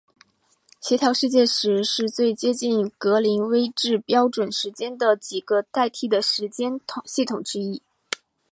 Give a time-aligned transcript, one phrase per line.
[0.79, 5.61] 协调世界时是最接近格林威治标准时间的几个
[5.93, 7.83] 替代时间系统之一。